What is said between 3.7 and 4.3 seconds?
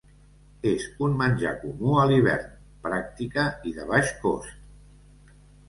i de baix